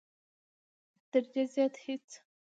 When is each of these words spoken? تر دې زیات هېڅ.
تر 1.11 1.23
دې 1.31 1.43
زیات 1.53 1.75
هېڅ. 1.85 2.07